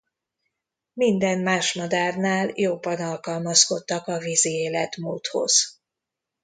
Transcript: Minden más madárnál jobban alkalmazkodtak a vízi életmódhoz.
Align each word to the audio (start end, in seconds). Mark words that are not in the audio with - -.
Minden 0.93 1.41
más 1.43 1.73
madárnál 1.73 2.51
jobban 2.55 2.99
alkalmazkodtak 2.99 4.07
a 4.07 4.19
vízi 4.19 4.49
életmódhoz. 4.51 5.81